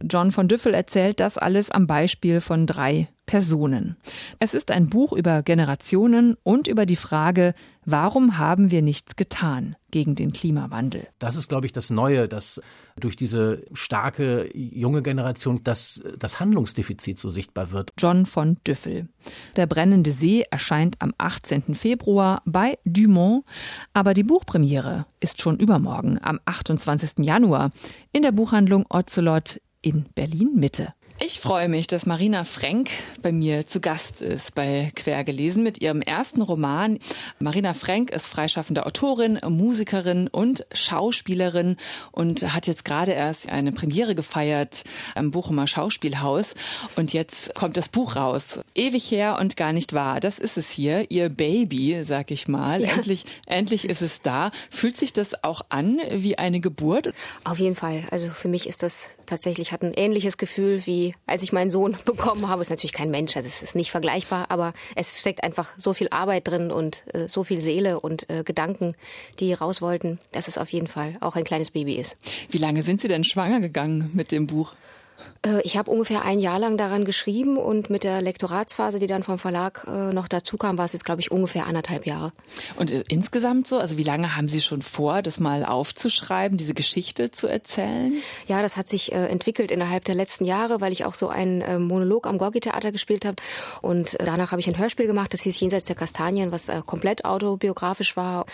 John 0.03 0.31
von 0.31 0.47
Düffel 0.47 0.75
erzählt 0.75 1.21
das 1.21 1.39
alles 1.39 1.71
am 1.71 1.87
Beispiel 1.87 2.43
von 2.43 2.67
drei 2.67 3.09
Personen. 3.29 3.99
Es 4.39 4.55
ist 4.55 4.71
ein 4.71 4.89
Buch 4.89 5.13
über 5.13 5.43
Generationen 5.43 6.37
und 6.45 6.67
über 6.67 6.87
die 6.87 6.97
Frage, 6.97 7.55
warum 7.85 8.39
haben 8.39 8.71
wir 8.71 8.81
nichts 8.81 9.17
getan 9.17 9.77
gegen 9.91 10.15
den 10.15 10.33
Klimawandel? 10.33 11.07
Das 11.19 11.37
ist, 11.37 11.47
glaube 11.47 11.67
ich, 11.67 11.73
das 11.73 11.91
Neue, 11.91 12.27
dass 12.27 12.59
durch 12.99 13.17
diese 13.17 13.65
starke 13.75 14.51
junge 14.55 15.03
Generation 15.03 15.61
das, 15.63 16.03
das 16.19 16.41
Handlungsdefizit 16.41 17.19
so 17.19 17.29
sichtbar 17.29 17.71
wird. 17.71 17.93
John 17.99 18.25
von 18.25 18.57
Düffel. 18.67 19.09
Der 19.57 19.67
brennende 19.67 20.13
See 20.13 20.45
erscheint 20.51 20.97
am 20.99 21.13
18. 21.19 21.75
Februar 21.75 22.41
bei 22.47 22.79
Dumont, 22.87 23.45
aber 23.93 24.15
die 24.15 24.23
Buchpremiere 24.23 25.05
ist 25.21 25.43
schon 25.43 25.59
übermorgen 25.59 26.19
am 26.23 26.41
28. 26.47 27.27
Januar 27.27 27.73
in 28.11 28.23
der 28.23 28.33
Buchhandlung 28.33 28.87
Ocelot 28.89 29.61
in 29.83 30.07
Berlin 30.15 30.55
Mitte. 30.55 30.95
Ich 31.21 31.41
freue 31.41 31.69
mich, 31.69 31.89
dass 31.89 32.07
Marina 32.07 32.45
Frenk 32.45 32.91
bei 33.23 33.33
mir 33.33 33.67
zu 33.67 33.81
Gast 33.81 34.23
ist 34.23 34.55
bei 34.55 34.93
Quergelesen 34.95 35.65
mit 35.65 35.83
ihrem 35.83 36.01
ersten 36.01 36.43
Roman. 36.43 37.01
Marina 37.41 37.75
Frenk 37.75 38.11
ist 38.11 38.29
freischaffende 38.29 38.87
Autorin, 38.87 39.37
Musikerin 39.45 40.29
und 40.29 40.65
Schauspielerin 40.73 41.77
und 42.13 42.55
hat 42.55 42.69
jetzt 42.69 42.85
gerade 42.85 43.13
erst 43.13 43.49
eine 43.49 43.73
Premiere 43.73 44.15
gefeiert 44.15 44.85
am 45.17 45.33
Bochumer 45.33 45.67
Schauspielhaus. 45.67 46.55
Und 46.95 47.13
jetzt 47.13 47.53
kommt 47.57 47.77
das 47.77 47.89
Buch 47.89 48.15
raus. 48.15 48.61
Ewig 48.77 49.11
her 49.11 49.39
und 49.41 49.57
gar 49.57 49.73
nicht 49.73 49.95
wahr. 49.95 50.21
Das 50.21 50.39
ist 50.39 50.57
es 50.57 50.71
hier. 50.71 51.11
Ihr 51.11 51.31
Baby, 51.31 52.05
sag 52.05 52.31
ich 52.31 52.47
mal. 52.47 52.83
Ja. 52.83 52.91
Endlich, 52.95 53.25
endlich 53.47 53.89
ist 53.89 54.03
es 54.03 54.23
da. 54.23 54.53
Fühlt 54.71 54.97
sich 54.97 55.13
das 55.13 55.43
auch 55.43 55.63
an 55.69 55.99
wie 56.13 56.39
eine 56.39 56.61
Geburt? 56.61 57.13
Auf 57.43 57.59
jeden 57.59 57.75
Fall. 57.75 58.05
Also 58.13 58.31
für 58.31 58.49
mich 58.49 58.69
ist 58.69 58.85
das 58.85 59.11
tatsächlich, 59.27 59.73
hat 59.73 59.83
ein 59.83 59.93
ähnliches 59.95 60.37
Gefühl 60.39 60.87
wie 60.87 61.08
als 61.27 61.43
ich 61.43 61.53
meinen 61.53 61.71
Sohn 61.71 61.97
bekommen 62.05 62.49
habe. 62.49 62.63
Ist 62.63 62.71
natürlich 62.71 62.93
kein 62.93 63.11
Mensch, 63.11 63.37
also 63.37 63.49
es 63.49 63.63
ist 63.63 63.77
nicht 63.77 63.91
vergleichbar, 63.91 64.47
aber 64.51 64.73
es 64.95 65.21
steckt 65.21 65.45
einfach 65.45 65.75
so 65.79 65.95
viel 65.95 66.09
Arbeit 66.11 66.49
drin 66.49 66.71
und 66.71 67.05
äh, 67.15 67.29
so 67.29 67.45
viel 67.45 67.61
Seele 67.61 68.01
und 68.01 68.29
äh, 68.31 68.43
Gedanken, 68.45 68.95
die 69.41 69.53
raus 69.53 69.83
wollten, 69.83 70.19
dass 70.33 70.49
es 70.49 70.59
auf 70.59 70.71
jeden 70.71 70.87
Fall 70.87 71.17
auch 71.21 71.37
ein 71.37 71.45
kleines 71.45 71.71
Baby 71.71 71.95
ist. 71.95 72.17
Wie 72.51 72.59
lange 72.59 72.83
sind 72.83 73.01
Sie 73.01 73.09
denn 73.09 73.25
schwanger 73.25 73.61
gegangen 73.61 74.11
mit 74.15 74.33
dem 74.33 74.47
Buch? 74.47 74.75
Äh, 75.43 75.61
ich 75.63 75.77
habe 75.77 75.91
ungefähr 75.91 76.23
ein 76.23 76.39
Jahr 76.39 76.59
lang 76.59 76.77
daran 76.77 77.05
geschrieben 77.05 77.57
und 77.57 77.91
mit 77.91 78.05
der 78.05 78.23
Lektoratsphase, 78.23 78.99
die 78.99 79.07
dann 79.07 79.23
vom 79.23 79.39
Verlag 79.39 79.87
äh, 79.87 80.13
noch 80.13 80.29
dazu 80.29 80.57
kam, 80.57 80.79
war 80.79 80.85
es 80.85 80.93
jetzt, 80.93 81.05
glaube 81.05 81.21
ich, 81.21 81.31
ungefähr 81.31 81.67
anderthalb 81.67 82.07
Jahre. 82.07 82.33
Und 82.77 82.91
äh, 82.91 83.05
insgesamt 83.09 83.67
so, 83.67 83.79
also 83.79 83.99
wie 83.99 84.03
lange 84.03 84.37
haben 84.37 84.49
Sie 84.49 84.61
schon 84.61 84.83
vor, 84.83 85.23
das 85.23 85.41
mal 85.41 85.65
aufzuschreiben, 85.65 86.59
diese 86.59 86.75
Geschichte 86.75 87.31
zu 87.31 87.47
erzählen? 87.47 88.15
Ja, 88.47 88.63
das 88.63 88.77
hat 88.77 88.89
sich 88.89 89.13
entwickelt 89.13 89.71
innerhalb 89.71 90.05
der 90.05 90.15
letzten 90.15 90.45
Jahre, 90.45 90.81
weil 90.81 90.93
ich 90.93 91.05
auch 91.05 91.15
so 91.15 91.29
einen 91.29 91.87
Monolog 91.87 92.27
am 92.27 92.39
Gorki-Theater 92.39 92.93
gespielt 92.93 93.25
habe. 93.25 93.37
Und 93.81 94.17
danach 94.21 94.51
habe 94.53 94.61
ich 94.61 94.69
ein 94.69 94.79
Hörspiel 94.79 95.07
gemacht, 95.07 95.33
das 95.33 95.43
hieß 95.43 95.59
Jenseits 95.61 95.87
der 95.87 95.97
Kastanien, 95.97 96.53
was 96.53 96.71
komplett 96.87 97.25
autobiografisch 97.25 98.17
war. 98.17 98.47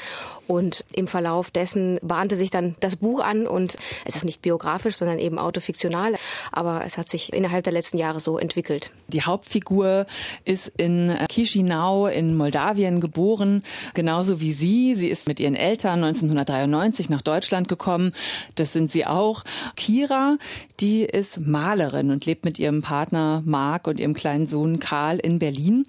Und 0.46 0.84
im 0.92 1.06
Verlauf 1.06 1.50
dessen 1.50 1.98
bahnte 2.02 2.36
sich 2.36 2.50
dann 2.50 2.76
das 2.80 2.96
Buch 2.96 3.20
an 3.20 3.46
und 3.46 3.76
es 4.04 4.16
ist 4.16 4.24
nicht 4.24 4.42
biografisch, 4.42 4.96
sondern 4.96 5.18
eben 5.18 5.38
autofiktional 5.38 6.14
aber 6.56 6.84
es 6.84 6.98
hat 6.98 7.08
sich 7.08 7.32
innerhalb 7.32 7.64
der 7.64 7.72
letzten 7.72 7.98
Jahre 7.98 8.20
so 8.20 8.38
entwickelt. 8.38 8.90
Die 9.08 9.22
Hauptfigur 9.22 10.06
ist 10.44 10.68
in 10.68 11.16
Chisinau 11.30 12.06
in 12.06 12.36
Moldawien 12.36 13.00
geboren, 13.00 13.60
genauso 13.94 14.40
wie 14.40 14.52
sie. 14.52 14.94
Sie 14.94 15.08
ist 15.08 15.28
mit 15.28 15.40
ihren 15.40 15.54
Eltern 15.54 16.04
1993 16.04 17.10
nach 17.10 17.22
Deutschland 17.22 17.68
gekommen. 17.68 18.12
Das 18.54 18.72
sind 18.72 18.90
sie 18.90 19.06
auch. 19.06 19.44
Kira, 19.76 20.38
die 20.80 21.02
ist 21.02 21.40
Malerin 21.40 22.10
und 22.10 22.26
lebt 22.26 22.44
mit 22.44 22.58
ihrem 22.58 22.82
Partner 22.82 23.42
Marc 23.44 23.86
und 23.86 24.00
ihrem 24.00 24.14
kleinen 24.14 24.46
Sohn 24.46 24.78
Karl 24.78 25.18
in 25.18 25.38
Berlin. 25.38 25.84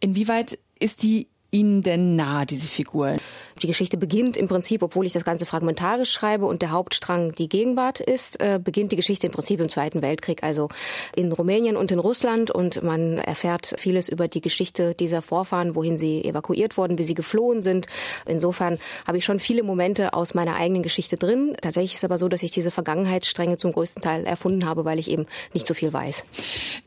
Inwieweit 0.00 0.58
ist 0.78 1.02
die 1.02 1.28
Ihnen 1.50 1.82
denn 1.82 2.16
nahe, 2.16 2.44
diese 2.44 2.66
Figur? 2.66 3.16
Die 3.62 3.66
Geschichte 3.66 3.96
beginnt 3.96 4.36
im 4.36 4.48
Prinzip, 4.48 4.82
obwohl 4.82 5.06
ich 5.06 5.14
das 5.14 5.24
Ganze 5.24 5.46
fragmentarisch 5.46 6.12
schreibe 6.12 6.44
und 6.44 6.60
der 6.60 6.72
Hauptstrang 6.72 7.32
die 7.32 7.48
Gegenwart 7.48 8.00
ist, 8.00 8.40
äh, 8.40 8.60
beginnt 8.62 8.92
die 8.92 8.96
Geschichte 8.96 9.26
im 9.26 9.32
Prinzip 9.32 9.60
im 9.60 9.70
Zweiten 9.70 10.02
Weltkrieg, 10.02 10.42
also 10.42 10.68
in 11.14 11.32
Rumänien 11.32 11.76
und 11.76 11.90
in 11.90 11.98
Russland 11.98 12.50
und 12.50 12.82
man 12.82 13.16
erfährt 13.16 13.74
vieles 13.78 14.10
über 14.10 14.28
die 14.28 14.42
Geschichte 14.42 14.94
dieser 14.94 15.22
Vorfahren, 15.22 15.74
wohin 15.74 15.96
sie 15.96 16.22
evakuiert 16.24 16.76
wurden, 16.76 16.98
wie 16.98 17.04
sie 17.04 17.14
geflohen 17.14 17.62
sind. 17.62 17.86
Insofern 18.26 18.78
habe 19.06 19.18
ich 19.18 19.24
schon 19.24 19.40
viele 19.40 19.62
Momente 19.62 20.12
aus 20.12 20.34
meiner 20.34 20.56
eigenen 20.56 20.82
Geschichte 20.82 21.16
drin. 21.16 21.56
Tatsächlich 21.60 21.92
ist 21.92 21.98
es 21.98 22.04
aber 22.04 22.18
so, 22.18 22.28
dass 22.28 22.42
ich 22.42 22.50
diese 22.50 22.70
Vergangenheitsstränge 22.70 23.56
zum 23.56 23.72
größten 23.72 24.02
Teil 24.02 24.24
erfunden 24.24 24.66
habe, 24.66 24.84
weil 24.84 24.98
ich 24.98 25.10
eben 25.10 25.26
nicht 25.54 25.66
so 25.66 25.72
viel 25.72 25.92
weiß. 25.92 26.24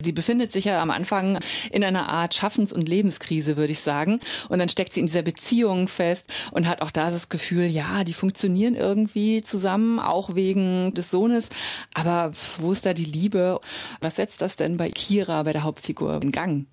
Sie 0.04 0.12
befindet 0.12 0.52
sich 0.52 0.66
ja 0.66 0.82
am 0.82 0.92
Anfang 0.92 1.40
in 1.72 1.84
einer 1.84 2.10
Art 2.10 2.36
Schaffens- 2.36 2.74
und 2.74 2.88
Lebenskrise, 2.88 3.58
würde 3.58 3.72
ich 3.72 3.80
sagen. 3.80 4.20
Und 4.50 4.60
dann 4.60 4.70
steckt 4.70 4.94
sie 4.94 5.00
in 5.00 5.08
dieser 5.08 5.24
Beziehung 5.24 5.88
fest 5.88 6.30
hat 6.68 6.82
auch 6.82 6.92
da 6.92 7.12
das 7.12 7.30
Gefühl, 7.30 7.66
ja, 7.66 8.04
die 8.04 8.14
funktionieren 8.14 8.76
irgendwie 8.76 9.42
zusammen, 9.42 10.00
auch 10.00 10.36
wegen 10.36 10.94
des 10.94 11.12
Sohnes. 11.12 11.50
Aber 11.94 12.32
wo 12.60 12.72
ist 12.72 12.86
da 12.86 12.94
die 12.94 13.06
Liebe? 13.06 13.60
Was 14.02 14.18
setzt 14.18 14.42
das 14.42 14.56
denn 14.56 14.78
bei 14.78 14.90
Kira, 14.90 15.44
bei 15.44 15.54
der 15.54 15.64
Hauptfigur, 15.64 16.22
in 16.22 16.32
Gang? 16.32 16.66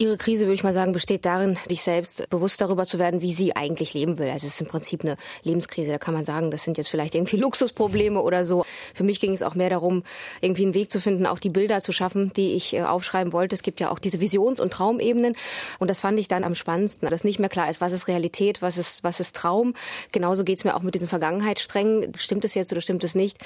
Ihre 0.00 0.16
Krise, 0.16 0.44
würde 0.44 0.54
ich 0.54 0.62
mal 0.62 0.72
sagen, 0.72 0.92
besteht 0.92 1.24
darin, 1.24 1.58
sich 1.68 1.82
selbst 1.82 2.30
bewusst 2.30 2.60
darüber 2.60 2.86
zu 2.86 3.00
werden, 3.00 3.20
wie 3.20 3.32
sie 3.32 3.56
eigentlich 3.56 3.94
leben 3.94 4.18
will. 4.18 4.28
Also 4.30 4.46
es 4.46 4.54
ist 4.54 4.60
im 4.60 4.68
Prinzip 4.68 5.02
eine 5.02 5.16
Lebenskrise. 5.42 5.90
Da 5.90 5.98
kann 5.98 6.14
man 6.14 6.24
sagen, 6.24 6.52
das 6.52 6.62
sind 6.62 6.78
jetzt 6.78 6.88
vielleicht 6.88 7.16
irgendwie 7.16 7.36
Luxusprobleme 7.38 8.22
oder 8.22 8.44
so. 8.44 8.64
Für 8.94 9.02
mich 9.02 9.18
ging 9.18 9.32
es 9.32 9.42
auch 9.42 9.56
mehr 9.56 9.70
darum, 9.70 10.04
irgendwie 10.40 10.62
einen 10.62 10.74
Weg 10.74 10.92
zu 10.92 11.00
finden, 11.00 11.26
auch 11.26 11.40
die 11.40 11.50
Bilder 11.50 11.80
zu 11.80 11.90
schaffen, 11.90 12.32
die 12.34 12.52
ich 12.52 12.74
äh, 12.74 12.82
aufschreiben 12.82 13.32
wollte. 13.32 13.56
Es 13.56 13.62
gibt 13.62 13.80
ja 13.80 13.90
auch 13.90 13.98
diese 13.98 14.20
Visions- 14.20 14.60
und 14.60 14.72
Traumebenen. 14.72 15.34
Und 15.80 15.90
das 15.90 16.00
fand 16.00 16.20
ich 16.20 16.28
dann 16.28 16.44
am 16.44 16.54
spannendsten, 16.54 17.10
dass 17.10 17.24
nicht 17.24 17.40
mehr 17.40 17.48
klar 17.48 17.68
ist, 17.68 17.80
was 17.80 17.92
ist 17.92 18.06
Realität, 18.06 18.62
was 18.62 18.78
ist, 18.78 19.02
was 19.02 19.18
ist 19.18 19.34
Traum. 19.34 19.74
Genauso 20.12 20.44
geht 20.44 20.58
es 20.58 20.64
mir 20.64 20.76
auch 20.76 20.82
mit 20.82 20.94
diesen 20.94 21.08
Vergangenheitssträngen. 21.08 22.12
Stimmt 22.16 22.44
es 22.44 22.54
jetzt 22.54 22.70
oder 22.70 22.80
stimmt 22.80 23.02
es 23.02 23.16
nicht? 23.16 23.38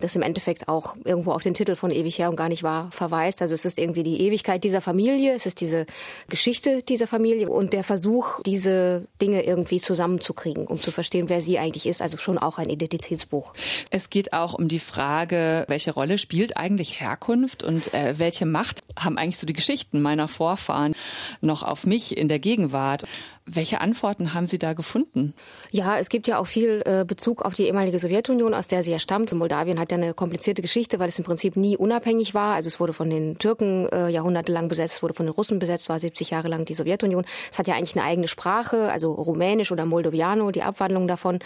Das 0.00 0.16
im 0.16 0.22
Endeffekt 0.22 0.66
auch 0.66 0.96
irgendwo 1.04 1.30
auf 1.30 1.44
den 1.44 1.54
Titel 1.54 1.76
von 1.76 1.92
Ewig 1.92 2.18
her 2.18 2.30
und 2.30 2.36
gar 2.36 2.48
nicht 2.48 2.64
wahr 2.64 2.90
verweist. 2.90 3.42
Also 3.42 3.54
es 3.54 3.64
ist 3.64 3.78
irgendwie 3.78 4.02
die 4.02 4.22
Ewigkeit 4.22 4.64
dieser 4.64 4.80
Familie. 4.80 5.34
Es 5.34 5.46
ist 5.46 5.60
diese 5.60 5.86
Geschichte 6.28 6.82
dieser 6.82 7.06
Familie 7.06 7.48
und 7.48 7.72
der 7.72 7.84
Versuch, 7.84 8.40
diese 8.44 9.06
Dinge 9.20 9.42
irgendwie 9.44 9.80
zusammenzukriegen, 9.80 10.66
um 10.66 10.78
zu 10.78 10.92
verstehen, 10.92 11.28
wer 11.28 11.40
sie 11.40 11.58
eigentlich 11.58 11.86
ist. 11.86 12.02
Also 12.02 12.16
schon 12.16 12.38
auch 12.38 12.58
ein 12.58 12.70
Identitätsbuch. 12.70 13.52
Es 13.90 14.10
geht 14.10 14.32
auch 14.32 14.54
um 14.54 14.68
die 14.68 14.78
Frage, 14.78 15.64
welche 15.68 15.92
Rolle 15.92 16.18
spielt 16.18 16.56
eigentlich 16.56 17.00
Herkunft 17.00 17.62
und 17.62 17.92
äh, 17.94 18.18
welche 18.18 18.46
Macht 18.46 18.82
haben 18.98 19.18
eigentlich 19.18 19.38
so 19.38 19.46
die 19.46 19.52
Geschichten 19.52 20.00
meiner 20.02 20.28
Vorfahren 20.28 20.94
noch 21.40 21.62
auf 21.62 21.86
mich 21.86 22.16
in 22.16 22.28
der 22.28 22.38
Gegenwart? 22.38 23.04
Welche 23.46 23.80
Antworten 23.80 24.32
haben 24.34 24.46
Sie 24.46 24.58
da 24.58 24.74
gefunden? 24.74 25.34
Ja, 25.70 25.98
es 25.98 26.08
gibt 26.08 26.28
ja 26.28 26.38
auch 26.38 26.46
viel 26.46 26.82
äh, 26.84 27.04
Bezug 27.04 27.42
auf 27.42 27.54
die 27.54 27.64
ehemalige 27.64 27.98
Sowjetunion, 27.98 28.54
aus 28.54 28.68
der 28.68 28.82
sie 28.82 28.92
ja 28.92 28.98
stammt. 28.98 29.32
Moldawien 29.32 29.80
hat 29.80 29.90
ja 29.90 29.96
eine 29.96 30.14
komplizierte 30.14 30.62
Geschichte, 30.62 30.98
weil 30.98 31.08
es 31.08 31.18
im 31.18 31.24
Prinzip 31.24 31.56
nie 31.56 31.76
unabhängig 31.76 32.34
war. 32.34 32.54
Also 32.54 32.68
es 32.68 32.78
wurde 32.78 32.92
von 32.92 33.10
den 33.10 33.38
Türken 33.38 33.88
äh, 33.88 34.08
jahrhundertelang 34.08 34.68
besetzt, 34.68 34.96
es 34.96 35.02
wurde 35.02 35.14
von 35.14 35.26
den 35.26 35.32
Russen 35.32 35.58
besetzt, 35.58 35.88
war 35.88 35.98
70 35.98 36.30
Jahre 36.30 36.48
lang 36.48 36.64
die 36.64 36.74
Sowjetunion. 36.74 37.24
Es 37.50 37.58
hat 37.58 37.66
ja 37.66 37.74
eigentlich 37.74 37.96
eine 37.96 38.04
eigene 38.04 38.28
Sprache, 38.28 38.92
also 38.92 39.12
Rumänisch 39.12 39.72
oder 39.72 39.84
Moldoviano, 39.84 40.50
die 40.50 40.62
Abwandlung 40.62 41.08
davon. 41.08 41.40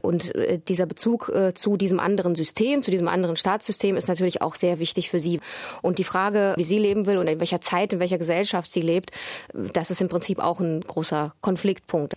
Und 0.00 0.34
äh, 0.34 0.58
dieser 0.66 0.86
Bezug 0.86 1.28
äh, 1.28 1.54
zu 1.54 1.76
diesem 1.76 2.00
anderen 2.00 2.34
System, 2.34 2.82
zu 2.82 2.90
diesem 2.90 3.08
anderen 3.08 3.36
Staatssystem 3.36 3.96
ist 3.96 4.08
natürlich 4.08 4.42
auch 4.42 4.54
sehr 4.54 4.78
wichtig 4.78 5.10
für 5.10 5.20
sie. 5.20 5.40
Und 5.82 5.98
die 5.98 6.04
Frage, 6.04 6.54
wie 6.56 6.64
sie 6.64 6.78
leben 6.78 7.06
will 7.06 7.18
und 7.18 7.28
in 7.28 7.38
welcher 7.40 7.60
Zeit, 7.60 7.92
in 7.92 8.00
welcher 8.00 8.18
Gesellschaft 8.18 8.72
sie 8.72 8.82
lebt, 8.82 9.10
das 9.52 9.90
ist 9.90 10.00
im 10.00 10.08
Prinzip 10.08 10.38
auch 10.38 10.60
ein 10.60 10.80
großer 10.80 11.25
Konfliktpunkt. 11.40 12.14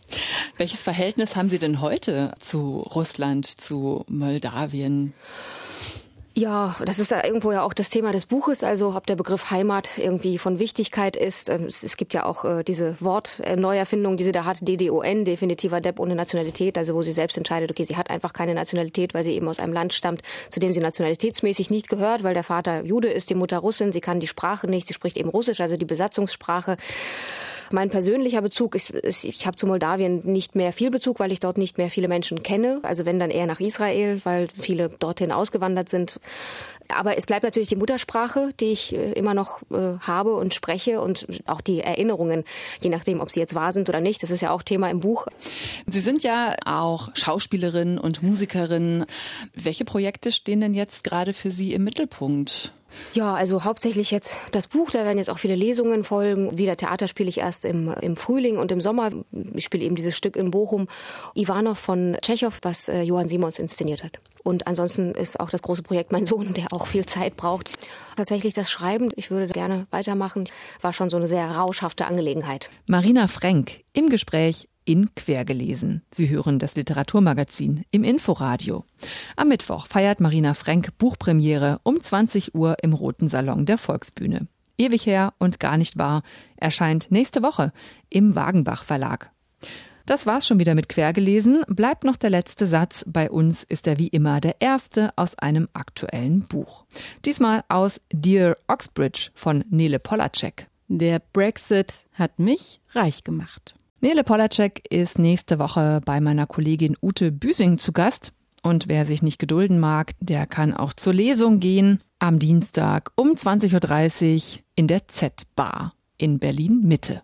Welches 0.57 0.81
Verhältnis 0.81 1.35
haben 1.35 1.49
Sie 1.49 1.59
denn 1.59 1.81
heute 1.81 2.33
zu 2.39 2.77
Russland, 2.79 3.45
zu 3.45 4.03
Moldawien? 4.07 5.13
Ja, 6.39 6.73
das 6.85 6.99
ist 6.99 7.11
da 7.11 7.21
irgendwo 7.21 7.51
ja 7.51 7.63
auch 7.63 7.73
das 7.73 7.89
Thema 7.89 8.13
des 8.13 8.25
Buches, 8.25 8.63
also 8.63 8.95
ob 8.95 9.05
der 9.05 9.17
Begriff 9.17 9.51
Heimat 9.51 9.97
irgendwie 9.97 10.37
von 10.37 10.57
Wichtigkeit 10.57 11.17
ist. 11.17 11.49
Ähm, 11.49 11.65
es 11.65 11.97
gibt 11.97 12.13
ja 12.13 12.25
auch 12.25 12.45
äh, 12.45 12.63
diese 12.63 12.95
Wortneuerfindung, 13.01 14.15
die 14.15 14.23
sie 14.23 14.31
da 14.31 14.45
hat, 14.45 14.65
DDON, 14.65 15.25
definitiver 15.25 15.81
Depp 15.81 15.99
ohne 15.99 16.15
Nationalität, 16.15 16.77
also 16.77 16.95
wo 16.95 17.01
sie 17.01 17.11
selbst 17.11 17.37
entscheidet, 17.37 17.69
okay, 17.71 17.83
sie 17.83 17.97
hat 17.97 18.09
einfach 18.09 18.31
keine 18.31 18.53
Nationalität, 18.53 19.13
weil 19.13 19.25
sie 19.25 19.33
eben 19.33 19.49
aus 19.49 19.59
einem 19.59 19.73
Land 19.73 19.91
stammt, 19.91 20.21
zu 20.47 20.61
dem 20.61 20.71
sie 20.71 20.79
nationalitätsmäßig 20.79 21.71
nicht 21.71 21.89
gehört, 21.89 22.23
weil 22.23 22.33
der 22.33 22.45
Vater 22.45 22.85
Jude 22.85 23.09
ist, 23.09 23.29
die 23.29 23.35
Mutter 23.35 23.57
Russin, 23.57 23.91
sie 23.91 23.99
kann 23.99 24.21
die 24.21 24.27
Sprache 24.27 24.67
nicht, 24.67 24.87
sie 24.87 24.93
spricht 24.93 25.17
eben 25.17 25.29
Russisch, 25.29 25.59
also 25.59 25.75
die 25.75 25.85
Besatzungssprache. 25.85 26.77
Mein 27.71 27.89
persönlicher 27.89 28.41
Bezug 28.41 28.73
ist, 28.73 28.89
ist 28.89 29.23
ich 29.23 29.45
habe 29.45 29.55
zu 29.55 29.67
Moldawien 29.67 30.21
nicht 30.23 30.55
mehr 30.55 30.73
viel 30.73 30.89
Bezug, 30.89 31.19
weil 31.19 31.31
ich 31.31 31.39
dort 31.39 31.57
nicht 31.57 31.77
mehr 31.77 31.91
viele 31.91 32.07
Menschen 32.07 32.41
kenne. 32.41 32.79
Also 32.81 33.05
wenn 33.05 33.19
dann 33.19 33.29
eher 33.29 33.45
nach 33.45 33.59
Israel, 33.59 34.19
weil 34.23 34.47
viele 34.59 34.89
dorthin 34.89 35.31
ausgewandert 35.31 35.87
sind. 35.87 36.19
Aber 36.89 37.17
es 37.17 37.27
bleibt 37.27 37.43
natürlich 37.43 37.69
die 37.69 37.75
Muttersprache, 37.75 38.49
die 38.59 38.71
ich 38.71 38.95
äh, 38.95 39.11
immer 39.11 39.35
noch 39.35 39.61
äh, 39.71 39.99
habe 39.99 40.35
und 40.35 40.55
spreche 40.55 41.01
und 41.01 41.27
auch 41.45 41.61
die 41.61 41.81
Erinnerungen, 41.81 42.43
je 42.81 42.89
nachdem, 42.89 43.21
ob 43.21 43.29
sie 43.29 43.39
jetzt 43.39 43.53
wahr 43.53 43.73
sind 43.73 43.89
oder 43.89 44.01
nicht. 44.01 44.23
Das 44.23 44.31
ist 44.31 44.41
ja 44.41 44.49
auch 44.49 44.63
Thema 44.63 44.89
im 44.89 44.99
Buch. 44.99 45.27
Sie 45.85 45.99
sind 45.99 46.23
ja 46.23 46.55
auch 46.65 47.09
Schauspielerin 47.13 47.99
und 47.99 48.23
Musikerin. 48.23 49.05
Welche 49.53 49.85
Projekte 49.85 50.31
stehen 50.31 50.61
denn 50.61 50.73
jetzt 50.73 51.03
gerade 51.03 51.33
für 51.33 51.51
Sie 51.51 51.73
im 51.73 51.83
Mittelpunkt? 51.83 52.73
Ja, 53.13 53.33
also 53.33 53.63
hauptsächlich 53.63 54.11
jetzt 54.11 54.37
das 54.51 54.67
Buch, 54.67 54.91
da 54.91 55.03
werden 55.05 55.17
jetzt 55.17 55.29
auch 55.29 55.39
viele 55.39 55.55
Lesungen 55.55 56.03
folgen. 56.03 56.57
Wieder 56.57 56.77
Theater 56.77 57.07
spiele 57.07 57.29
ich 57.29 57.39
erst 57.39 57.65
im, 57.65 57.93
im 58.01 58.15
Frühling 58.15 58.57
und 58.57 58.71
im 58.71 58.81
Sommer. 58.81 59.09
Ich 59.53 59.65
spiele 59.65 59.83
eben 59.83 59.95
dieses 59.95 60.15
Stück 60.15 60.35
in 60.35 60.51
Bochum, 60.51 60.87
Ivanov 61.35 61.77
von 61.77 62.17
Tschechow, 62.21 62.57
was 62.61 62.87
äh, 62.87 63.01
Johann 63.01 63.27
Simons 63.27 63.59
inszeniert 63.59 64.03
hat. 64.03 64.19
Und 64.43 64.67
ansonsten 64.67 65.11
ist 65.11 65.39
auch 65.39 65.49
das 65.49 65.61
große 65.61 65.83
Projekt 65.83 66.11
mein 66.11 66.25
Sohn, 66.25 66.53
der 66.53 66.67
auch 66.71 66.87
viel 66.87 67.05
Zeit 67.05 67.35
braucht. 67.35 67.87
Tatsächlich 68.15 68.53
das 68.53 68.71
Schreiben, 68.71 69.09
ich 69.15 69.31
würde 69.31 69.47
gerne 69.47 69.87
weitermachen, 69.91 70.45
war 70.81 70.93
schon 70.93 71.09
so 71.09 71.17
eine 71.17 71.27
sehr 71.27 71.51
rauschhafte 71.51 72.07
Angelegenheit. 72.07 72.69
Marina 72.87 73.27
Frenk 73.27 73.81
im 73.93 74.09
Gespräch 74.09 74.68
in 74.89 75.13
Quergelesen. 75.13 76.01
Sie 76.09 76.29
hören 76.29 76.57
das 76.57 76.75
Literaturmagazin 76.75 77.85
im 77.91 78.03
Inforadio. 78.03 78.85
Am 79.35 79.49
Mittwoch 79.49 79.85
feiert 79.85 80.19
Marina 80.19 80.55
Frenk 80.55 80.97
Buchpremiere 80.97 81.79
um 81.83 82.01
20 82.01 82.55
Uhr 82.55 82.75
im 82.81 82.93
Roten 82.93 83.27
Salon 83.27 83.67
der 83.67 83.77
Volksbühne. 83.77 84.47
Ewig 84.79 85.05
her 85.05 85.35
und 85.37 85.59
gar 85.59 85.77
nicht 85.77 85.99
wahr 85.99 86.23
erscheint 86.57 87.11
nächste 87.11 87.43
Woche 87.43 87.71
im 88.09 88.35
Wagenbach 88.35 88.83
Verlag. 88.83 89.29
Das 90.07 90.25
war's 90.25 90.47
schon 90.47 90.59
wieder 90.59 90.73
mit 90.73 90.89
Quergelesen. 90.89 91.63
Bleibt 91.67 92.03
noch 92.03 92.15
der 92.15 92.31
letzte 92.31 92.65
Satz. 92.65 93.05
Bei 93.07 93.29
uns 93.29 93.61
ist 93.61 93.85
er 93.85 93.99
wie 93.99 94.07
immer 94.07 94.41
der 94.41 94.59
erste 94.59 95.15
aus 95.17 95.37
einem 95.37 95.69
aktuellen 95.73 96.47
Buch. 96.47 96.85
Diesmal 97.25 97.63
aus 97.69 98.01
Dear 98.11 98.55
Oxbridge 98.67 99.29
von 99.35 99.63
Nele 99.69 99.99
Polacek. 99.99 100.67
Der 100.87 101.21
Brexit 101.31 102.05
hat 102.13 102.39
mich 102.39 102.81
reich 102.95 103.23
gemacht. 103.23 103.75
Nele 104.01 104.23
Polacek 104.23 104.81
ist 104.89 105.19
nächste 105.19 105.59
Woche 105.59 105.99
bei 106.05 106.21
meiner 106.21 106.47
Kollegin 106.47 106.95
Ute 107.01 107.31
Büsing 107.33 107.79
zu 107.79 107.91
Gast. 107.91 108.31
Und 108.63 108.87
wer 108.87 109.05
sich 109.05 109.21
nicht 109.21 109.39
gedulden 109.39 109.79
mag, 109.79 110.13
der 110.21 110.45
kann 110.45 110.73
auch 110.73 110.93
zur 110.93 111.13
Lesung 111.13 111.59
gehen. 111.59 112.01
am 112.19 112.39
Dienstag 112.39 113.11
um 113.15 113.29
20.30 113.29 114.57
Uhr 114.57 114.63
in 114.75 114.87
der 114.87 115.07
Z-Bar 115.07 115.93
in 116.17 116.39
Berlin 116.39 116.81
Mitte. 116.83 117.21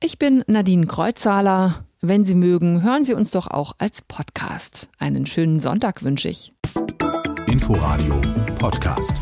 Ich 0.00 0.18
bin 0.18 0.44
Nadine 0.46 0.86
Kreuzhaler. 0.86 1.84
Wenn 2.02 2.24
Sie 2.24 2.34
mögen, 2.34 2.82
hören 2.82 3.04
Sie 3.04 3.14
uns 3.14 3.30
doch 3.30 3.46
auch 3.46 3.72
als 3.78 4.02
Podcast. 4.02 4.88
Einen 4.98 5.24
schönen 5.24 5.60
Sonntag 5.60 6.02
wünsche 6.02 6.28
ich. 6.28 6.52
Inforadio 7.46 8.20
Podcast. 8.58 9.14